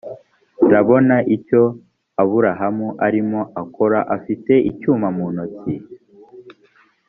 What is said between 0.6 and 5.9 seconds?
rabona icyo aburahamu arimo akora afite icyuma mu ntoki